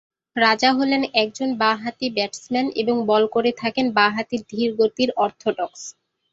রাজা 0.35 0.69
হলেন 0.73 1.01
একজন 1.15 1.49
বা-হাতি 1.57 2.07
ব্যাটসম্যান 2.09 2.67
এবং 2.81 2.95
বল 3.05 3.23
করে 3.27 3.51
থাকেন 3.57 3.85
বা-হাতি 3.97 4.37
ধীরগতির 4.51 5.09
অর্থডক্স। 5.17 5.81